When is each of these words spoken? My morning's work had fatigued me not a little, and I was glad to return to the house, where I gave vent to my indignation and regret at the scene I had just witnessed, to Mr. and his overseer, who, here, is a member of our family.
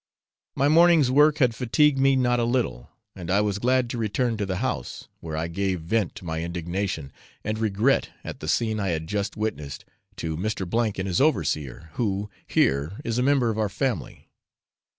My 0.55 0.67
morning's 0.67 1.11
work 1.11 1.37
had 1.37 1.53
fatigued 1.53 1.99
me 1.99 2.15
not 2.15 2.39
a 2.39 2.43
little, 2.43 2.89
and 3.15 3.29
I 3.29 3.41
was 3.41 3.59
glad 3.59 3.87
to 3.91 3.99
return 3.99 4.35
to 4.37 4.47
the 4.47 4.55
house, 4.55 5.07
where 5.19 5.37
I 5.37 5.47
gave 5.47 5.79
vent 5.81 6.15
to 6.15 6.25
my 6.25 6.41
indignation 6.41 7.13
and 7.43 7.59
regret 7.59 8.09
at 8.23 8.39
the 8.39 8.47
scene 8.47 8.79
I 8.79 8.87
had 8.87 9.05
just 9.05 9.37
witnessed, 9.37 9.85
to 10.15 10.35
Mr. 10.35 10.97
and 10.97 11.07
his 11.07 11.21
overseer, 11.21 11.91
who, 11.93 12.31
here, 12.47 12.99
is 13.03 13.19
a 13.19 13.21
member 13.21 13.51
of 13.51 13.59
our 13.59 13.69
family. 13.69 14.31